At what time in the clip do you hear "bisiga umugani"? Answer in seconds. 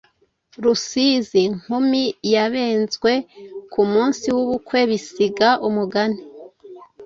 4.89-6.19